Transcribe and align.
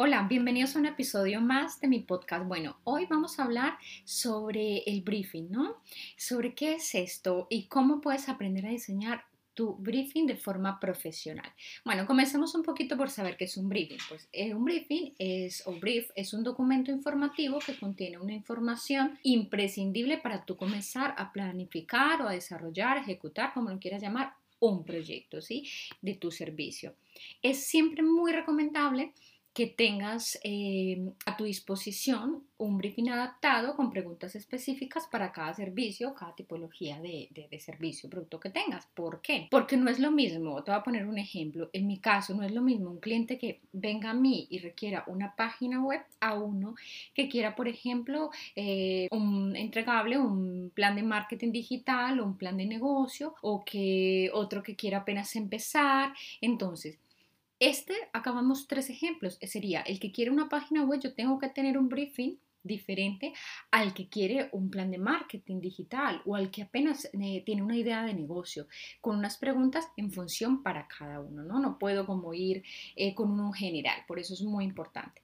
Hola, 0.00 0.28
bienvenidos 0.28 0.76
a 0.76 0.78
un 0.78 0.86
episodio 0.86 1.40
más 1.40 1.80
de 1.80 1.88
mi 1.88 1.98
podcast. 1.98 2.46
Bueno, 2.46 2.78
hoy 2.84 3.06
vamos 3.06 3.40
a 3.40 3.42
hablar 3.42 3.78
sobre 4.04 4.84
el 4.86 5.02
briefing, 5.02 5.50
¿no? 5.50 5.82
Sobre 6.16 6.54
qué 6.54 6.74
es 6.74 6.94
esto 6.94 7.48
y 7.50 7.64
cómo 7.64 8.00
puedes 8.00 8.28
aprender 8.28 8.64
a 8.64 8.70
diseñar 8.70 9.24
tu 9.54 9.74
briefing 9.74 10.26
de 10.28 10.36
forma 10.36 10.78
profesional. 10.78 11.52
Bueno, 11.84 12.06
comencemos 12.06 12.54
un 12.54 12.62
poquito 12.62 12.96
por 12.96 13.10
saber 13.10 13.36
qué 13.36 13.46
es 13.46 13.56
un 13.56 13.68
briefing. 13.68 13.98
Pues 14.08 14.28
eh, 14.30 14.54
un 14.54 14.64
briefing 14.64 15.14
es, 15.18 15.64
brief, 15.80 16.12
es 16.14 16.32
un 16.32 16.44
documento 16.44 16.92
informativo 16.92 17.58
que 17.58 17.76
contiene 17.76 18.18
una 18.18 18.34
información 18.34 19.18
imprescindible 19.24 20.18
para 20.18 20.44
tú 20.44 20.56
comenzar 20.56 21.16
a 21.18 21.32
planificar 21.32 22.22
o 22.22 22.28
a 22.28 22.34
desarrollar, 22.34 22.98
ejecutar, 22.98 23.52
como 23.52 23.68
lo 23.68 23.80
quieras 23.80 24.00
llamar, 24.00 24.34
un 24.60 24.84
proyecto, 24.84 25.40
¿sí? 25.40 25.68
De 26.02 26.14
tu 26.14 26.30
servicio. 26.30 26.94
Es 27.42 27.66
siempre 27.66 28.04
muy 28.04 28.30
recomendable 28.30 29.12
que 29.58 29.66
tengas 29.66 30.38
em, 30.44 31.10
a 31.26 31.36
tu 31.36 31.42
disposición 31.42 32.44
un 32.58 32.78
briefing 32.78 33.08
adaptado 33.08 33.74
con 33.74 33.90
preguntas 33.90 34.36
específicas 34.36 35.08
para 35.10 35.32
cada 35.32 35.52
servicio, 35.52 36.14
cada 36.14 36.32
tipología 36.36 37.00
de, 37.00 37.28
de, 37.50 37.58
servicio, 37.58 38.08
producto 38.08 38.38
que 38.38 38.50
tengas. 38.50 38.86
¿Por 38.94 39.20
qué? 39.20 39.48
Porque 39.50 39.76
no 39.76 39.90
es 39.90 39.98
lo 39.98 40.12
mismo, 40.12 40.62
te 40.62 40.70
voy 40.70 40.78
a 40.78 40.84
poner 40.84 41.06
un 41.06 41.18
ejemplo, 41.18 41.70
en 41.72 41.88
mi 41.88 41.98
caso 41.98 42.34
no 42.34 42.44
es 42.44 42.52
lo 42.52 42.62
mismo 42.62 42.88
un 42.88 43.00
cliente 43.00 43.36
que 43.36 43.60
venga 43.72 44.10
a 44.10 44.14
mí 44.14 44.46
y 44.48 44.60
requiera 44.60 45.02
una 45.08 45.34
página 45.34 45.82
web 45.82 46.02
a 46.20 46.34
uno 46.34 46.76
que 47.12 47.28
quiera, 47.28 47.56
por 47.56 47.66
ejemplo, 47.66 48.30
eh, 48.54 49.08
un 49.10 49.56
entregable, 49.56 50.18
un 50.18 50.70
plan 50.72 50.94
de 50.94 51.02
marketing 51.02 51.50
digital 51.50 52.20
o 52.20 52.26
un 52.26 52.36
plan 52.36 52.56
de 52.56 52.66
negocio 52.66 53.34
o 53.42 53.64
que 53.64 54.30
otro 54.32 54.62
que 54.62 54.76
quiera 54.76 54.98
apenas 54.98 55.34
empezar. 55.34 56.14
Entonces, 56.40 57.00
este, 57.60 57.94
acabamos 58.12 58.66
tres 58.66 58.90
ejemplos. 58.90 59.38
Sería 59.42 59.82
el 59.82 60.00
que 60.00 60.12
quiere 60.12 60.30
una 60.30 60.48
página 60.48 60.84
web, 60.84 61.00
yo 61.00 61.14
tengo 61.14 61.38
que 61.38 61.48
tener 61.48 61.78
un 61.78 61.88
briefing 61.88 62.38
diferente 62.62 63.32
al 63.70 63.94
que 63.94 64.08
quiere 64.08 64.48
un 64.52 64.70
plan 64.70 64.90
de 64.90 64.98
marketing 64.98 65.60
digital 65.60 66.22
o 66.24 66.34
al 66.34 66.50
que 66.50 66.62
apenas 66.62 67.08
eh, 67.12 67.42
tiene 67.44 67.62
una 67.62 67.76
idea 67.76 68.04
de 68.04 68.14
negocio, 68.14 68.66
con 69.00 69.16
unas 69.16 69.38
preguntas 69.38 69.88
en 69.96 70.10
función 70.10 70.62
para 70.62 70.86
cada 70.86 71.20
uno, 71.20 71.42
¿no? 71.44 71.60
No 71.60 71.78
puedo 71.78 72.06
como 72.06 72.34
ir 72.34 72.62
eh, 72.96 73.14
con 73.14 73.30
uno 73.30 73.52
general, 73.52 74.04
por 74.06 74.18
eso 74.18 74.34
es 74.34 74.42
muy 74.42 74.64
importante. 74.64 75.22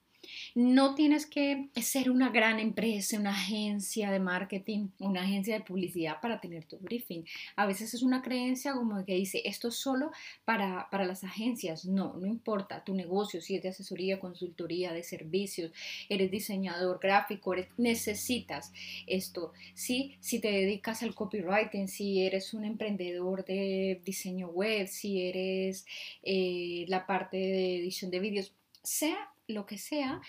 No 0.55 0.95
tienes 0.95 1.25
que 1.25 1.69
ser 1.81 2.09
una 2.09 2.29
gran 2.29 2.59
empresa, 2.59 3.19
una 3.19 3.31
agencia 3.31 4.11
de 4.11 4.19
marketing, 4.19 4.89
una 4.99 5.23
agencia 5.23 5.55
de 5.55 5.63
publicidad 5.63 6.21
para 6.21 6.39
tener 6.39 6.65
tu 6.65 6.77
briefing. 6.77 7.23
A 7.55 7.65
veces 7.65 7.93
es 7.93 8.03
una 8.03 8.21
creencia 8.21 8.73
como 8.73 9.03
que 9.05 9.15
dice, 9.15 9.41
esto 9.45 9.69
es 9.69 9.75
solo 9.75 10.11
para, 10.45 10.89
para 10.89 11.05
las 11.05 11.23
agencias. 11.23 11.85
No, 11.85 12.15
no 12.17 12.27
importa 12.27 12.83
tu 12.83 12.93
negocio, 12.93 13.41
si 13.41 13.55
es 13.55 13.63
de 13.63 13.69
asesoría, 13.69 14.19
consultoría, 14.19 14.93
de 14.93 15.03
servicios, 15.03 15.71
eres 16.09 16.31
diseñador 16.31 16.99
gráfico, 16.99 17.53
necesitas 17.77 18.71
esto. 19.07 19.53
¿sí? 19.73 20.15
Si 20.19 20.39
te 20.39 20.51
dedicas 20.51 21.03
al 21.03 21.15
copywriting, 21.15 21.87
si 21.87 22.23
eres 22.23 22.53
un 22.53 22.65
emprendedor 22.65 23.45
de 23.45 24.01
diseño 24.03 24.47
web, 24.47 24.87
si 24.87 25.21
eres 25.21 25.85
eh, 26.23 26.85
la 26.87 27.05
parte 27.05 27.37
de 27.37 27.77
edición 27.77 28.11
de 28.11 28.19
vídeos, 28.19 28.53
sea 28.83 29.34
lo 29.47 29.65
que 29.65 29.77
sea, 29.77 30.21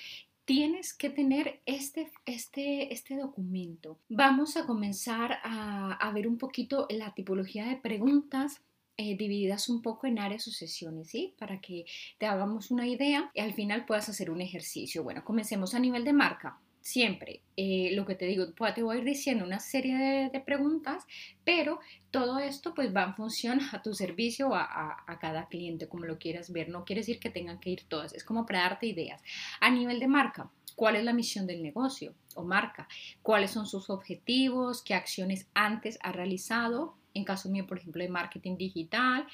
tienes 0.45 0.95
que 0.95 1.11
tener 1.11 1.61
este, 1.67 2.11
este, 2.25 2.93
este 2.93 3.17
documento. 3.17 3.99
Vamos 4.09 4.57
a 4.57 4.65
comenzar 4.65 5.39
a, 5.43 6.11
ver 6.15 6.29
un 6.29 6.39
poquito 6.39 6.87
la 6.89 7.13
tipología 7.15 7.67
de 7.67 7.77
preguntas 7.77 8.63
eh, 8.97 9.17
divididas 9.17 9.69
un 9.69 9.83
poco 9.83 10.07
en 10.07 10.19
áreas 10.19 10.47
o 10.49 10.53
sesiones, 10.53 11.11
¿sí? 11.11 11.35
Para 11.39 11.61
que 11.61 11.85
te 12.19 12.27
hagamos 12.27 12.71
una 12.71 12.87
idea 12.87 13.31
y 13.35 13.41
al 13.41 13.53
final 13.53 13.85
puedas 13.85 14.09
hacer 14.09 14.31
un 14.31 14.41
ejercicio. 14.41 15.03
Bueno, 15.03 15.25
comencemos 15.25 15.75
a 15.75 15.81
nivel 15.81 16.05
de 16.05 16.13
marca 16.13 16.59
siempre 16.87 17.43
eh, 17.57 17.91
lo 17.95 18.07
que 18.07 18.15
te 18.15 18.27
digo, 18.27 18.47
pues, 18.57 18.73
te 18.73 18.83
voy 18.85 18.97
a 18.97 18.99
ir 19.01 19.05
diciendo 19.05 19.45
una 19.45 19.59
serie 19.59 20.31
de, 20.31 20.41
preguntas, 20.41 21.05
pero 21.45 21.81
todo 22.13 22.39
esto 22.39 22.75
pues 22.75 22.95
va 22.95 23.03
en 23.03 23.17
función 23.17 23.61
a 23.73 23.83
tu 23.83 23.93
servicio, 23.93 24.55
a, 24.55 25.05
a, 25.05 25.19
cada 25.19 25.49
cliente, 25.49 25.89
como 25.89 26.05
lo 26.05 26.17
quieras 26.17 26.53
ver. 26.53 26.69
No 26.69 26.85
quiere 26.85 27.01
decir 27.01 27.19
que 27.19 27.29
tengan 27.29 27.59
que 27.59 27.71
ir 27.71 27.83
todas, 27.89 28.15
es 28.15 28.23
como 28.23 28.47
para 28.47 28.61
darte 28.61 28.87
ideas. 28.87 29.21
A 29.61 29.69
nivel 29.69 29.99
de 29.99 30.07
marca, 30.07 30.49
¿cuál 30.77 30.95
es 30.95 31.03
la 31.03 31.13
misión 31.13 31.49
del 31.49 31.61
negocio 31.61 32.15
o 32.37 32.45
marca? 32.45 32.87
¿Cuáles 33.21 33.51
son 33.51 33.67
sus 33.67 33.91
objetivos? 33.91 34.83
¿Qué 34.83 34.95
acciones 34.95 35.49
antes 35.55 35.99
ha 36.03 36.13
realizado? 36.13 36.95
En 37.15 37.25
caso 37.25 37.49
mío, 37.49 37.67
por 37.67 37.79
ejemplo, 37.79 38.05
de 38.05 38.11
marketing 38.11 38.57
digital, 38.57 39.27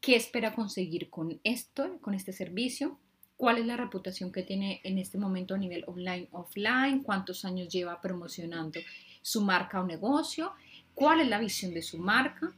¿qué 0.00 0.16
espera 0.16 0.54
conseguir 0.54 1.10
con 1.10 1.40
esto, 1.44 1.98
con 2.00 2.14
este 2.14 2.32
servicio? 2.32 2.98
Cuál 3.36 3.58
es 3.58 3.66
la 3.66 3.76
reputación 3.76 4.32
que 4.32 4.42
tiene 4.42 4.80
en 4.84 4.98
este 4.98 5.18
momento 5.18 5.54
a 5.54 5.58
nivel 5.58 5.84
online, 5.86 6.28
offline, 6.32 7.02
cuántos 7.02 7.44
años 7.44 7.68
lleva 7.68 8.00
promocionando 8.00 8.80
su 9.22 9.42
marca 9.42 9.80
o 9.80 9.86
negocio, 9.86 10.52
cuál 10.94 11.20
es 11.20 11.28
la 11.28 11.38
visión 11.38 11.74
de 11.74 11.82
su 11.82 11.98
marca, 11.98 12.54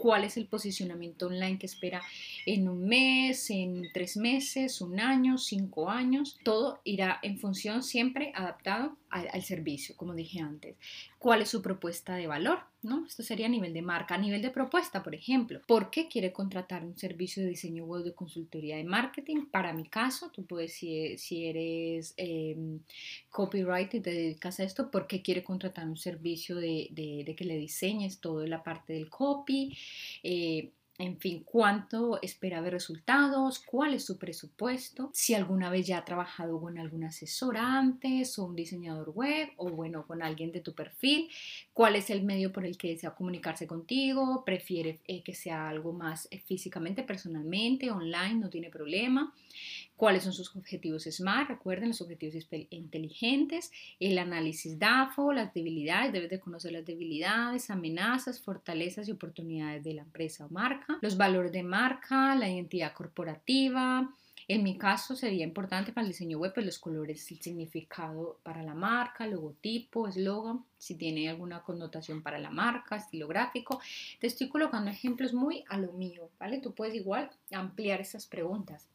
cuál 0.00 0.24
es 0.24 0.38
el 0.38 0.46
posicionamiento 0.46 1.26
online 1.26 1.58
que 1.58 1.66
espera 1.66 2.00
en 2.46 2.68
un 2.68 2.86
mes, 2.86 3.50
en 3.50 3.90
tres 3.92 4.16
meses, 4.16 4.80
un 4.80 4.98
año, 4.98 5.36
cinco 5.36 5.90
años. 5.90 6.38
Todo 6.42 6.80
irá 6.84 7.18
en 7.22 7.38
función 7.38 7.82
siempre 7.82 8.32
adaptado 8.34 8.96
al, 9.10 9.42
servicio, 9.42 9.94
como 9.96 10.14
dije 10.14 10.40
antes. 10.40 10.76
¿Cuál 11.18 11.42
es 11.42 11.50
su 11.50 11.60
propuesta 11.60 12.14
de 12.14 12.26
valor? 12.26 12.69
¿No? 12.82 13.04
Esto 13.06 13.22
sería 13.22 13.44
a 13.44 13.50
nivel 13.50 13.74
de 13.74 13.82
marca. 13.82 14.14
A 14.14 14.18
nivel 14.18 14.40
de 14.40 14.50
propuesta, 14.50 15.02
por 15.02 15.14
ejemplo, 15.14 15.60
¿por 15.66 15.90
qué 15.90 16.08
quiere 16.08 16.32
contratar 16.32 16.82
un 16.82 16.96
servicio 16.96 17.42
de 17.42 17.50
diseño 17.50 17.84
web 17.84 18.04
de 18.04 18.14
consultoría 18.14 18.78
de 18.78 18.84
marketing? 18.84 19.46
Para 19.50 19.74
mi 19.74 19.84
caso, 19.84 20.30
tú 20.30 20.46
puedes, 20.46 20.72
si, 20.72 21.18
si 21.18 21.44
eres 21.44 22.14
eh, 22.16 22.56
copyright 23.28 23.92
y 23.94 24.00
te 24.00 24.10
dedicas 24.10 24.60
a 24.60 24.64
esto, 24.64 24.90
¿por 24.90 25.06
qué 25.06 25.20
quiere 25.20 25.44
contratar 25.44 25.86
un 25.86 25.98
servicio 25.98 26.56
de, 26.56 26.88
de, 26.92 27.34
que 27.36 27.44
le 27.44 27.58
diseñes 27.58 28.18
toda 28.18 28.46
la 28.46 28.62
parte 28.62 28.94
del 28.94 29.10
copy? 29.10 29.76
Eh, 30.22 30.72
en 31.00 31.16
fin, 31.18 31.42
cuánto 31.44 32.20
espera 32.20 32.60
ver 32.60 32.74
resultados, 32.74 33.58
cuál 33.58 33.94
es 33.94 34.04
su 34.04 34.18
presupuesto, 34.18 35.10
si 35.14 35.34
alguna 35.34 35.70
vez 35.70 35.86
ya 35.86 35.98
ha 35.98 36.04
trabajado 36.04 36.60
con 36.60 36.78
algún 36.78 37.04
asesor 37.04 37.56
antes 37.56 38.38
o 38.38 38.44
un 38.44 38.54
diseñador 38.54 39.10
web 39.10 39.48
o 39.56 39.70
bueno, 39.70 40.06
con 40.06 40.22
alguien 40.22 40.52
de 40.52 40.60
tu 40.60 40.74
perfil, 40.74 41.30
cuál 41.72 41.96
es 41.96 42.10
el 42.10 42.22
medio 42.22 42.52
por 42.52 42.66
el 42.66 42.76
que 42.76 42.88
desea 42.88 43.14
comunicarse 43.14 43.66
contigo, 43.66 44.44
prefiere 44.44 45.00
eh, 45.06 45.22
que 45.22 45.34
sea 45.34 45.68
algo 45.68 45.94
más 45.94 46.28
eh, 46.30 46.38
físicamente, 46.38 47.02
personalmente, 47.02 47.90
online, 47.90 48.34
no 48.34 48.50
tiene 48.50 48.68
problema, 48.68 49.32
cuáles 49.96 50.22
son 50.22 50.32
sus 50.32 50.54
objetivos 50.56 51.04
SMART, 51.04 51.50
recuerden 51.50 51.88
los 51.88 52.00
objetivos 52.00 52.34
inteligentes, 52.70 53.70
el 54.00 54.18
análisis 54.18 54.78
DAFO, 54.78 55.32
las 55.32 55.52
debilidades, 55.52 56.12
debes 56.12 56.30
de 56.30 56.40
conocer 56.40 56.72
las 56.72 56.86
debilidades, 56.86 57.70
amenazas, 57.70 58.40
fortalezas 58.40 59.08
y 59.08 59.12
oportunidades 59.12 59.84
de 59.84 59.94
la 59.94 60.02
empresa 60.02 60.46
o 60.46 60.48
marca, 60.48 60.89
los 61.00 61.16
valores 61.16 61.52
de 61.52 61.62
marca, 61.62 62.34
la 62.34 62.48
identidad 62.48 62.92
corporativa, 62.92 64.14
en 64.52 64.64
mi 64.64 64.76
caso 64.76 65.14
sería 65.14 65.44
importante 65.44 65.92
para 65.92 66.04
el 66.04 66.10
diseño 66.10 66.38
web 66.38 66.52
pues 66.52 66.66
los 66.66 66.80
colores, 66.80 67.30
el 67.30 67.40
significado 67.40 68.40
para 68.42 68.64
la 68.64 68.74
marca, 68.74 69.24
logotipo, 69.24 70.08
eslogan, 70.08 70.64
si 70.76 70.96
tiene 70.96 71.28
alguna 71.28 71.62
connotación 71.62 72.20
para 72.20 72.36
la 72.40 72.50
marca, 72.50 72.96
estilo 72.96 73.28
gráfico. 73.28 73.80
Te 74.18 74.26
estoy 74.26 74.48
colocando 74.48 74.90
ejemplos 74.90 75.34
muy 75.34 75.62
a 75.68 75.78
lo 75.78 75.92
mío, 75.92 76.30
¿vale? 76.40 76.58
Tú 76.58 76.74
puedes 76.74 76.96
igual 76.96 77.30
ampliar 77.52 78.00
esas 78.00 78.26
preguntas. 78.26 78.88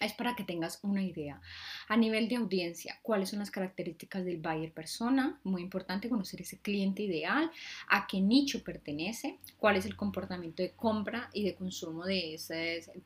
Es 0.00 0.12
para 0.12 0.34
que 0.34 0.44
tengas 0.44 0.78
una 0.82 1.02
idea. 1.02 1.40
A 1.88 1.96
nivel 1.96 2.28
de 2.28 2.36
audiencia, 2.36 2.98
¿cuáles 3.02 3.30
son 3.30 3.38
las 3.38 3.50
características 3.50 4.24
del 4.24 4.38
buyer 4.38 4.72
persona? 4.72 5.38
Muy 5.44 5.62
importante 5.62 6.08
conocer 6.08 6.40
ese 6.40 6.58
cliente 6.58 7.02
ideal, 7.02 7.50
a 7.88 8.06
qué 8.06 8.20
nicho 8.20 8.62
pertenece, 8.62 9.38
cuál 9.58 9.76
es 9.76 9.86
el 9.86 9.96
comportamiento 9.96 10.62
de 10.62 10.72
compra 10.72 11.30
y 11.32 11.44
de 11.44 11.54
consumo 11.54 12.04
de, 12.04 12.38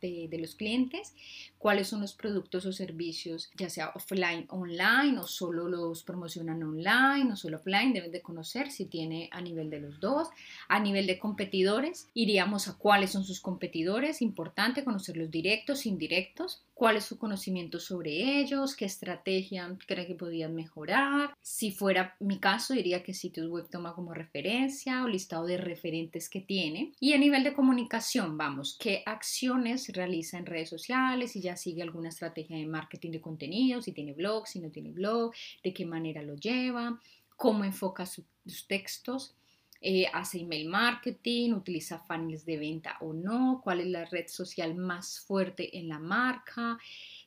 de, 0.00 0.28
de 0.28 0.38
los 0.38 0.54
clientes, 0.54 1.14
cuáles 1.58 1.88
son 1.88 2.00
los 2.00 2.14
productos 2.14 2.66
o 2.66 2.72
servicios, 2.72 3.50
ya 3.56 3.68
sea 3.68 3.92
offline, 3.94 4.46
online 4.48 5.18
o 5.18 5.26
solo 5.26 5.68
los 5.68 6.02
promocionan 6.02 6.62
online 6.62 7.32
o 7.32 7.36
solo 7.36 7.58
offline, 7.58 7.92
deben 7.92 8.12
de 8.12 8.22
conocer 8.22 8.70
si 8.70 8.86
tiene 8.86 9.28
a 9.32 9.40
nivel 9.40 9.70
de 9.70 9.80
los 9.80 10.00
dos. 10.00 10.28
A 10.68 10.80
nivel 10.80 11.06
de 11.06 11.18
competidores, 11.18 12.08
iríamos 12.14 12.68
a 12.68 12.76
cuáles 12.76 13.10
son 13.10 13.24
sus 13.24 13.40
competidores, 13.40 14.22
importante 14.22 14.84
conocer 14.84 15.16
los 15.16 15.30
directos, 15.30 15.86
indirectos, 15.86 16.62
cuál 16.78 16.96
es 16.96 17.06
su 17.06 17.18
conocimiento 17.18 17.80
sobre 17.80 18.38
ellos, 18.38 18.76
qué 18.76 18.84
estrategia 18.84 19.76
cree 19.84 20.06
que 20.06 20.14
podían 20.14 20.54
mejorar. 20.54 21.34
Si 21.42 21.72
fuera 21.72 22.14
mi 22.20 22.38
caso, 22.38 22.72
diría 22.72 23.02
que 23.02 23.14
sitios 23.14 23.48
web 23.48 23.68
toma 23.68 23.96
como 23.96 24.14
referencia 24.14 25.02
o 25.02 25.08
listado 25.08 25.44
de 25.46 25.56
referentes 25.56 26.30
que 26.30 26.40
tiene. 26.40 26.92
Y 27.00 27.14
a 27.14 27.18
nivel 27.18 27.42
de 27.42 27.52
comunicación, 27.52 28.38
vamos, 28.38 28.76
qué 28.78 29.02
acciones 29.06 29.88
realiza 29.92 30.38
en 30.38 30.46
redes 30.46 30.68
sociales, 30.68 31.32
si 31.32 31.40
ya 31.40 31.56
sigue 31.56 31.82
alguna 31.82 32.10
estrategia 32.10 32.56
de 32.56 32.66
marketing 32.66 33.10
de 33.10 33.20
contenido, 33.20 33.82
si 33.82 33.90
tiene 33.90 34.12
blog, 34.12 34.46
si 34.46 34.60
no 34.60 34.70
tiene 34.70 34.92
blog, 34.92 35.32
de 35.64 35.74
qué 35.74 35.84
manera 35.84 36.22
lo 36.22 36.36
lleva, 36.36 37.00
cómo 37.36 37.64
enfoca 37.64 38.06
sus 38.06 38.68
textos. 38.68 39.34
Eh, 39.80 40.06
hace 40.12 40.40
email 40.40 40.68
marketing, 40.68 41.52
utiliza 41.52 42.00
funnels 42.00 42.44
de 42.44 42.56
venta 42.56 42.96
o 43.00 43.12
no, 43.12 43.60
cuál 43.62 43.80
es 43.80 43.86
la 43.86 44.04
red 44.06 44.26
social 44.26 44.74
más 44.74 45.20
fuerte 45.20 45.78
en 45.78 45.88
la 45.88 46.00
marca, 46.00 46.78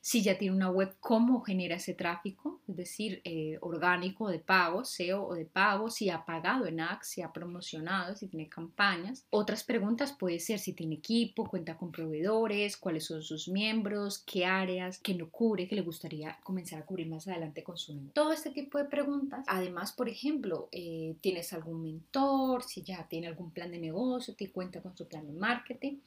si 0.02 0.22
ya 0.22 0.36
tiene 0.36 0.56
una 0.56 0.68
web, 0.68 0.94
cómo 1.00 1.42
genera 1.42 1.76
ese 1.76 1.94
tráfico, 1.94 2.60
es 2.68 2.76
decir, 2.76 3.22
eh, 3.24 3.56
orgánico 3.60 4.28
de 4.28 4.40
pago, 4.40 4.84
SEO 4.84 5.24
o 5.24 5.34
de 5.34 5.46
pago, 5.46 5.90
si 5.90 6.10
ha 6.10 6.26
pagado 6.26 6.66
en 6.66 6.80
ads, 6.80 7.06
si 7.06 7.22
ha 7.22 7.32
promocionado, 7.32 8.14
si 8.16 8.26
tiene 8.26 8.48
campañas. 8.48 9.24
Otras 9.30 9.62
preguntas 9.62 10.12
puede 10.12 10.40
ser 10.40 10.58
si 10.58 10.72
tiene 10.72 10.96
equipo, 10.96 11.48
cuenta 11.48 11.78
con 11.78 11.92
proveedores, 11.92 12.76
cuáles 12.76 13.06
son 13.06 13.22
sus 13.22 13.48
miembros, 13.48 14.18
qué 14.26 14.44
áreas 14.44 14.98
que 14.98 15.14
no 15.14 15.30
cubre, 15.30 15.68
que 15.68 15.76
le 15.76 15.82
gustaría 15.82 16.36
comenzar 16.42 16.82
a 16.82 16.84
cubrir 16.84 17.08
más 17.08 17.28
adelante 17.28 17.62
con 17.62 17.76
su 17.76 17.94
negocio. 17.94 18.12
Todo 18.12 18.32
este 18.32 18.50
tipo 18.50 18.78
de 18.78 18.86
preguntas. 18.86 19.44
Además, 19.46 19.92
por 19.92 20.08
ejemplo, 20.08 20.68
eh, 20.72 21.14
¿tienes 21.20 21.52
algún 21.52 21.80
mentor? 21.80 22.41
Si 22.62 22.82
ya 22.82 23.06
tiene 23.08 23.28
algún 23.28 23.50
plan 23.50 23.70
de 23.70 23.78
negocio, 23.78 24.34
te 24.34 24.50
cuenta 24.50 24.80
con 24.80 24.96
su 24.96 25.06
plan 25.06 25.26
de 25.26 25.32
marketing. 25.32 25.98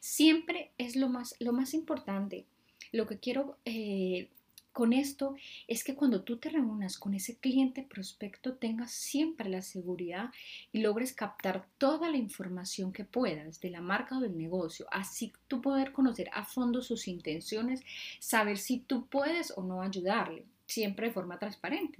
Siempre 0.00 0.70
es 0.78 0.96
lo 0.96 1.08
más, 1.08 1.34
lo 1.38 1.52
más 1.52 1.74
importante 1.74 2.46
lo 2.92 3.06
que 3.06 3.18
quiero 3.18 3.56
eh, 3.64 4.28
con 4.72 4.92
esto 4.92 5.34
es 5.66 5.84
que 5.84 5.94
cuando 5.94 6.22
tú 6.22 6.38
te 6.38 6.48
reúnas 6.48 6.98
con 6.98 7.14
ese 7.14 7.36
cliente 7.36 7.82
prospecto 7.82 8.54
tengas 8.54 8.90
siempre 8.92 9.48
la 9.48 9.62
seguridad 9.62 10.30
y 10.72 10.80
logres 10.80 11.12
captar 11.12 11.66
toda 11.78 12.10
la 12.10 12.16
información 12.16 12.92
que 12.92 13.04
puedas 13.04 13.60
de 13.60 13.70
la 13.70 13.80
marca 13.80 14.16
o 14.16 14.20
del 14.20 14.36
negocio, 14.36 14.86
así 14.90 15.32
tú 15.48 15.60
poder 15.60 15.92
conocer 15.92 16.28
a 16.32 16.44
fondo 16.44 16.80
sus 16.80 17.08
intenciones, 17.08 17.82
saber 18.18 18.58
si 18.58 18.78
tú 18.78 19.06
puedes 19.06 19.52
o 19.56 19.62
no 19.62 19.82
ayudarle, 19.82 20.46
siempre 20.66 21.08
de 21.08 21.14
forma 21.14 21.38
transparente. 21.38 21.98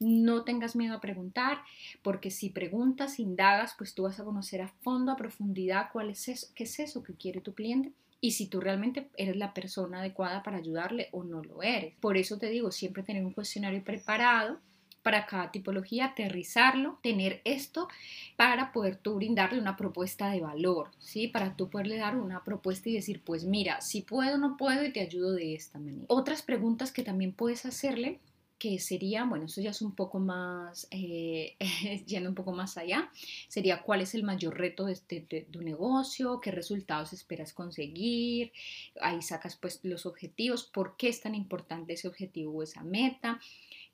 No 0.00 0.44
tengas 0.44 0.76
miedo 0.76 0.94
a 0.94 1.00
preguntar, 1.00 1.58
porque 2.02 2.30
si 2.30 2.50
preguntas, 2.50 3.18
indagas, 3.18 3.74
pues 3.76 3.94
tú 3.94 4.04
vas 4.04 4.20
a 4.20 4.24
conocer 4.24 4.62
a 4.62 4.68
fondo, 4.68 5.12
a 5.12 5.16
profundidad 5.16 5.90
cuál 5.92 6.10
es 6.10 6.28
eso, 6.28 6.46
qué 6.54 6.64
es 6.64 6.78
eso 6.78 7.02
que 7.02 7.14
quiere 7.14 7.40
tu 7.40 7.54
cliente 7.54 7.92
y 8.20 8.32
si 8.32 8.46
tú 8.46 8.60
realmente 8.60 9.08
eres 9.16 9.36
la 9.36 9.54
persona 9.54 10.00
adecuada 10.00 10.42
para 10.42 10.58
ayudarle 10.58 11.08
o 11.12 11.24
no 11.24 11.42
lo 11.42 11.62
eres. 11.62 11.94
Por 12.00 12.16
eso 12.16 12.38
te 12.38 12.48
digo, 12.48 12.72
siempre 12.72 13.02
tener 13.02 13.24
un 13.24 13.32
cuestionario 13.32 13.82
preparado 13.84 14.58
para 15.02 15.26
cada 15.26 15.50
tipología, 15.50 16.06
aterrizarlo, 16.06 16.98
tener 17.02 17.40
esto 17.44 17.88
para 18.36 18.72
poder 18.72 18.96
tú 18.96 19.14
brindarle 19.14 19.60
una 19.60 19.76
propuesta 19.76 20.30
de 20.30 20.40
valor, 20.40 20.90
¿sí? 20.98 21.28
Para 21.28 21.56
tú 21.56 21.70
poderle 21.70 21.96
dar 21.96 22.16
una 22.16 22.44
propuesta 22.44 22.88
y 22.88 22.94
decir, 22.94 23.22
pues 23.24 23.44
mira, 23.44 23.80
si 23.80 24.02
puedo, 24.02 24.36
no 24.36 24.56
puedo 24.56 24.84
y 24.84 24.92
te 24.92 25.00
ayudo 25.00 25.32
de 25.32 25.54
esta 25.54 25.78
manera. 25.78 26.04
Otras 26.08 26.42
preguntas 26.42 26.92
que 26.92 27.04
también 27.04 27.32
puedes 27.32 27.64
hacerle 27.64 28.18
que 28.58 28.78
sería, 28.78 29.24
bueno, 29.24 29.46
eso 29.46 29.60
ya 29.60 29.70
es 29.70 29.82
un 29.82 29.94
poco 29.94 30.18
más, 30.18 30.88
eh, 30.90 31.56
yendo 32.06 32.28
un 32.28 32.34
poco 32.34 32.52
más 32.52 32.76
allá, 32.76 33.10
sería 33.48 33.82
cuál 33.82 34.00
es 34.00 34.14
el 34.14 34.24
mayor 34.24 34.58
reto 34.58 34.86
de, 34.86 34.92
este, 34.92 35.26
de, 35.28 35.42
tu 35.42 35.62
negocio, 35.62 36.40
qué 36.40 36.50
resultados 36.50 37.12
esperas 37.12 37.52
conseguir, 37.52 38.52
ahí 39.00 39.22
sacas 39.22 39.56
pues 39.56 39.80
los 39.84 40.06
objetivos, 40.06 40.64
por 40.64 40.96
qué 40.96 41.08
es 41.08 41.20
tan 41.20 41.34
importante 41.34 41.92
ese 41.92 42.08
objetivo 42.08 42.58
o 42.58 42.62
esa 42.62 42.82
meta, 42.82 43.40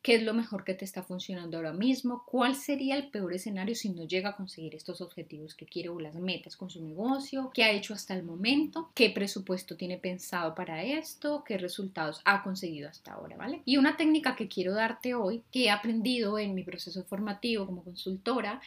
qué 0.05 0.17
es 0.17 0.23
lo 0.23 0.35
mejor 0.35 0.65
que 0.65 0.75
te 0.75 0.85
está 0.85 1.03
funcionando 1.03 1.57
ahora 1.57 1.73
mismo, 1.73 2.25
cuál 2.27 2.57
sería 2.57 2.95
el 2.95 3.09
peor 3.09 3.33
escenario 3.33 3.75
si 3.75 3.89
no 3.89 4.05
llega 4.05 4.29
a 4.29 4.37
conseguir 4.37 4.75
estos 4.75 5.01
objetivos 5.01 5.55
que 5.55 5.65
quiere 5.65 5.89
o 5.89 5.99
las 5.99 6.15
metas 6.15 6.59
con 6.59 6.69
su 6.69 6.85
negocio, 6.85 7.51
qué 7.55 7.65
ha 7.65 7.71
hecho 7.71 7.95
hasta 7.95 8.15
el 8.15 8.23
momento, 8.23 8.91
qué 8.95 9.09
presupuesto 9.09 9.79
tiene 9.79 9.97
pensado 9.97 10.55
para 10.55 10.85
esto, 10.85 11.43
qué 11.43 11.57
resultados 11.57 12.21
ha 12.27 12.43
conseguido 12.43 12.91
hasta 12.91 13.15
ahora, 13.15 13.39
¿vale? 13.39 13.63
Y 13.65 13.79
una 13.79 13.97
técnica 13.97 14.37
que 14.37 14.47
quiero 14.47 14.75
darte 14.75 15.15
hoy, 15.15 15.43
que 15.51 15.65
he 15.65 15.71
aprendido 15.71 16.39
en 16.39 16.55
mi 16.55 16.65
proceso 16.65 17.03
formativo 17.05 17.65
como 17.65 17.83
consultora, 17.83 18.61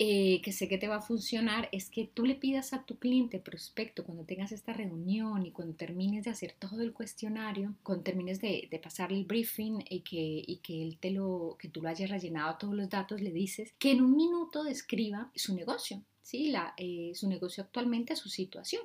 eh, 0.00 0.40
que 0.42 0.52
sé 0.52 0.68
que 0.68 0.78
te 0.78 0.86
va 0.86 0.96
a 0.96 1.02
funcionar 1.02 1.68
es 1.72 1.90
que 1.90 2.08
tú 2.12 2.24
le 2.24 2.36
pidas 2.36 2.72
a 2.72 2.84
tu 2.84 2.98
cliente 2.98 3.40
prospecto 3.40 4.04
cuando 4.04 4.24
tengas 4.24 4.52
esta 4.52 4.72
reunión 4.72 5.44
y 5.44 5.50
cuando 5.50 5.74
termines 5.74 6.24
de 6.24 6.30
hacer 6.30 6.54
todo 6.56 6.82
el 6.82 6.92
cuestionario, 6.92 7.74
cuando 7.82 8.04
termines 8.04 8.40
de, 8.40 8.68
de 8.70 8.78
pasarle 8.78 9.18
el 9.18 9.24
briefing 9.24 9.84
y 9.88 10.00
que, 10.00 10.44
y 10.46 10.58
que 10.58 10.82
él 10.82 10.98
te 11.00 11.10
lo, 11.10 11.56
que 11.58 11.68
tú 11.68 11.82
lo 11.82 11.88
hayas 11.88 12.10
rellenado 12.10 12.58
todos 12.58 12.74
los 12.74 12.88
datos, 12.88 13.20
le 13.20 13.32
dices 13.32 13.74
que 13.78 13.90
en 13.90 14.02
un 14.02 14.14
minuto 14.14 14.62
describa 14.62 15.32
su 15.34 15.54
negocio 15.56 16.02
¿sí? 16.22 16.48
La, 16.48 16.74
eh, 16.76 17.12
su 17.14 17.28
negocio 17.28 17.62
actualmente, 17.62 18.16
su 18.16 18.28
situación. 18.28 18.82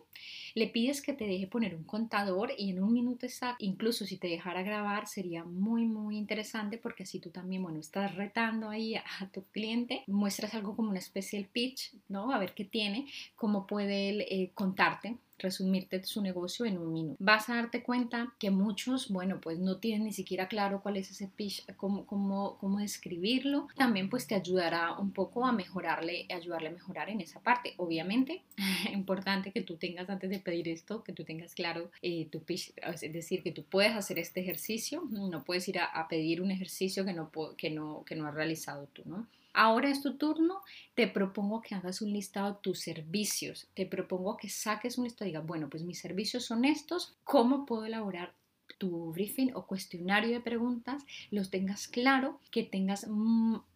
Le 0.56 0.68
pides 0.68 1.01
que 1.01 1.13
te 1.13 1.25
deje 1.25 1.47
poner 1.47 1.75
un 1.75 1.83
contador 1.83 2.51
y 2.57 2.71
en 2.71 2.81
un 2.81 2.94
minuto 2.94 3.25
exacto, 3.25 3.63
incluso 3.63 4.06
si 4.06 4.18
te 4.18 4.27
dejara 4.27 4.63
grabar, 4.63 5.07
sería 5.07 5.44
muy, 5.44 5.85
muy 5.85 6.18
interesante 6.18 6.77
porque 6.77 7.03
así 7.03 7.19
tú 7.19 7.30
también, 7.30 7.63
bueno, 7.63 7.80
estás 7.80 8.15
retando 8.15 8.69
ahí 8.69 8.95
a, 8.95 9.03
tu 9.31 9.44
cliente, 9.45 10.03
muestras 10.07 10.53
algo 10.53 10.75
como 10.75 10.89
una 10.89 11.00
especie 11.00 11.39
de 11.39 11.45
pitch, 11.45 11.94
¿no? 12.07 12.31
A 12.31 12.39
ver 12.39 12.53
qué 12.53 12.65
tiene, 12.65 13.07
cómo 13.36 13.68
puede 13.68 14.09
él 14.09 14.21
eh, 14.21 14.51
contarte 14.53 15.18
resumirte 15.44 16.04
su 16.04 16.22
negocio 16.22 16.66
en 16.66 16.78
un 16.78 16.92
minuto. 16.92 17.18
Vas 17.19 17.50
a 17.50 17.56
darte 17.56 17.84
cuenta 17.84 18.34
que 18.40 18.50
muchos, 18.50 19.10
bueno, 19.10 19.40
pues 19.40 19.60
no 19.60 19.78
tienen 19.78 20.06
ni 20.06 20.13
siquiera 20.13 20.48
claro 20.48 20.81
cuál 20.81 20.98
es 20.98 21.12
ese 21.12 21.28
pitch, 21.28 21.66
cómo, 21.75 22.06
cómo, 22.07 22.57
cómo 22.60 22.80
describirlo. 22.80 23.68
También 23.75 24.10
pues 24.10 24.25
te 24.25 24.36
ayudará 24.36 24.98
un 24.98 25.12
poco 25.12 25.45
a 25.45 25.51
mejorarle, 25.51 26.25
ayudarle 26.34 26.69
a 26.69 26.72
mejorar 26.72 27.10
en 27.10 27.22
esa 27.22 27.40
parte. 27.42 27.74
Obviamente, 27.78 28.42
importante 28.92 29.51
que 29.51 29.62
tú 29.62 29.75
tengas 29.75 30.10
antes 30.10 30.30
de 30.30 30.40
pedir 30.40 30.68
esto, 30.68 31.04
que 31.04 31.13
tú 31.13 31.24
tengas 31.24 31.54
claro 31.54 31.92
eh, 32.01 32.28
tu 32.31 32.42
pitch, 32.42 32.74
es 33.01 33.13
decir, 33.13 33.44
que 33.44 33.51
tú 33.51 33.63
puedes 33.63 33.94
hacer 33.94 34.18
este 34.18 34.39
ejercicio, 34.39 35.04
no 35.12 35.44
puedes 35.44 35.68
ir 35.68 35.80
a, 35.80 35.86
a 35.86 36.07
pedir 36.07 36.42
un 36.42 36.51
ejercicio 36.51 37.06
que 37.06 37.13
no, 37.13 37.30
que 37.57 37.69
no, 37.69 38.04
que 38.06 38.16
no 38.16 38.28
has 38.28 38.34
realizado 38.34 38.88
tú, 38.94 39.04
¿no? 39.06 39.28
Ahora 39.53 39.89
es 39.89 40.01
tu 40.01 40.17
turno, 40.17 40.61
te 40.95 41.07
propongo 41.07 41.61
que 41.61 41.75
hagas 41.75 42.01
un 42.01 42.11
listado 42.11 42.53
de 42.53 42.59
tus 42.61 42.79
servicios, 42.79 43.67
te 43.75 43.85
propongo 43.85 44.36
que 44.36 44.50
saques 44.50 44.98
un 44.98 45.05
listado 45.05 45.25
y 45.25 45.31
digas, 45.31 45.45
bueno, 45.45 45.69
pues 45.69 45.83
mis 45.83 46.00
servicios 46.00 46.45
son 46.45 46.65
estos, 46.65 47.15
¿cómo 47.24 47.65
puedo 47.65 47.86
elaborar 47.86 48.33
tu 48.77 49.12
briefing 49.13 49.51
o 49.53 49.65
cuestionario 49.65 50.32
de 50.32 50.41
preguntas 50.41 51.03
los 51.32 51.50
tengas 51.50 51.88
claro, 51.88 52.39
que 52.51 52.63
tengas, 52.63 53.08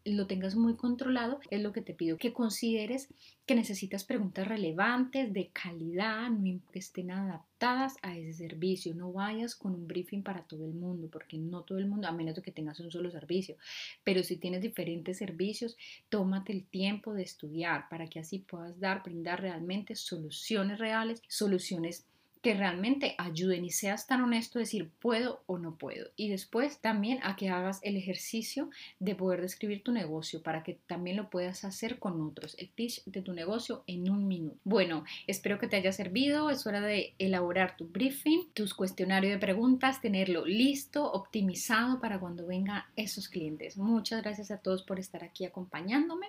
lo 0.06 0.27
tengas 0.27 0.56
muy 0.56 0.75
controlado, 0.75 1.39
es 1.50 1.62
lo 1.62 1.72
que 1.72 1.82
te 1.82 1.94
pido, 1.94 2.17
que 2.17 2.34
consideres 2.34 3.10
que 3.46 3.56
necesitas 3.56 4.03
preguntas 4.03 4.46
relevantes, 4.48 5.32
de 5.32 5.48
calidad, 5.48 6.29
que 6.72 6.79
estén 6.79 7.12
adaptadas 7.12 7.96
a 8.01 8.17
ese 8.17 8.34
servicio, 8.34 8.94
no 8.94 9.13
vayas 9.13 9.56
con 9.56 9.74
un 9.74 9.88
briefing 9.88 10.22
para 10.22 10.44
todo 10.44 10.65
el 10.65 10.74
mundo, 10.74 11.08
porque 11.10 11.38
no 11.38 11.62
todo 11.62 11.77
el 11.77 11.88
mundo, 11.88 12.08
a 12.08 12.12
menos 12.12 12.36
de 12.36 12.41
que 12.41 12.51
tengas 12.51 12.79
un 12.82 12.91
solo 12.91 13.10
servicio, 13.10 13.56
pero 14.03 14.22
si 14.24 14.36
tienes 14.36 14.62
diferentes 14.62 15.17
servicios, 15.17 15.77
tómate 16.10 16.51
el 16.51 16.65
tiempo 16.65 17.13
de 17.13 17.24
estudiar 17.24 17.88
para 17.89 18.08
que 18.08 18.20
así 18.20 18.39
puedas 18.39 18.77
dar, 18.79 19.01
brindar 19.03 19.41
realmente 19.41 19.96
soluciones 19.96 20.79
reales, 20.79 21.22
soluciones 21.29 22.06
que 22.48 22.54
realmente 22.54 23.13
ayuden 23.18 23.66
y 23.66 23.72
seas 23.72 24.08
tan 24.08 24.22
honesto 24.22 24.58
decir 24.58 24.89
puedo 25.01 25.44
o 25.48 25.58
no 25.58 25.75
puedo. 25.75 26.12
Y 26.16 26.30
después 26.30 26.80
también 26.80 27.20
a 27.24 27.36
que 27.36 27.50
hagas 27.50 27.82
el 27.84 27.98
ejercicio 27.98 28.70
de 29.01 29.16
poder 29.16 29.42
describir 29.42 29.84
tu 29.84 29.92
negocio 29.92 30.42
para 30.42 30.63
que 30.63 30.80
también 30.88 31.18
lo 31.18 31.30
puedas 31.30 31.66
hacer 31.66 32.00
con 32.00 32.22
otros. 32.22 32.56
El 32.58 32.70
pitch 32.70 33.04
de 33.04 33.22
tu 33.22 33.34
negocio 33.34 33.84
en 33.86 34.10
un 34.10 34.30
minuto. 34.30 34.58
Bueno, 34.63 35.04
espero 35.27 35.60
que 35.60 35.68
te 35.68 35.75
haya 35.75 35.92
servido. 35.92 36.50
Es 36.50 36.66
hora 36.66 36.80
de 36.80 37.16
elaborar 37.20 37.75
tu 37.75 37.86
briefing, 37.89 38.48
tus 38.54 38.74
cuestionarios 38.74 39.34
de 39.34 39.39
preguntas, 39.39 40.00
tenerlo 40.00 40.46
listo, 40.46 41.12
optimizado 41.12 42.00
para 42.00 42.18
cuando 42.18 42.48
vengan 42.48 42.84
esos 42.96 43.27
clientes. 43.27 43.75
Muchas 43.75 44.22
gracias 44.22 44.51
a 44.51 44.60
todos 44.60 44.84
por 44.84 45.01
estar 45.01 45.22
aquí 45.22 45.44
acompañándome. 45.44 46.27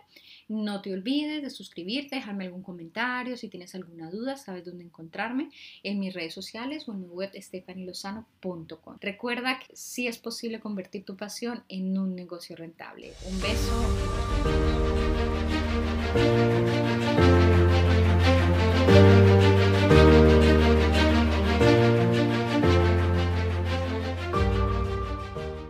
No 0.49 0.83
te 0.83 0.93
olvides 0.93 1.43
de 1.43 1.51
suscribirte, 1.51 2.17
dejarme 2.17 2.47
algún 2.47 2.65
comentario. 2.65 3.37
Si 3.37 3.49
tienes 3.49 3.77
alguna 3.77 4.11
duda, 4.11 4.37
sabes 4.37 4.65
dónde 4.65 4.83
encontrarme. 4.83 5.51
En 5.85 6.01
mi 6.01 6.08
mis 6.09 6.15
redes 6.15 6.33
sociales 6.33 6.88
o 6.88 6.93
en 6.93 7.00
mi 7.00 7.07
web 7.07 7.31
stefanilozano.com. 7.35 8.97
Recuerda 9.00 9.59
que 9.59 9.77
sí 9.77 10.07
es 10.07 10.17
posible 10.19 10.59
convertir 10.61 11.05
tu 11.05 11.17
pasión 11.17 11.62
en 11.69 11.99
un 11.99 12.15
negocio 12.17 12.57
rentable. 12.57 13.12
Un 13.27 13.41
beso. 13.41 13.75